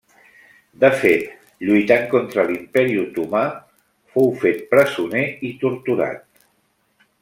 [0.83, 1.27] De fet,
[1.67, 3.45] lluitant contra l'Imperi Otomà,
[4.15, 6.47] fou fet presoner i torturat.